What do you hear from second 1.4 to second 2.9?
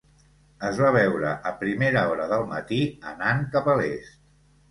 a primera hora del matí,